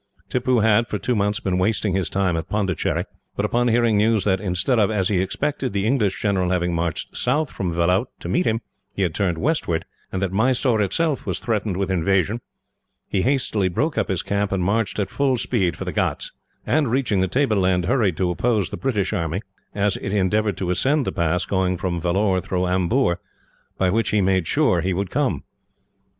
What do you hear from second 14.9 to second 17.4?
at full speed for the ghauts; and, reaching the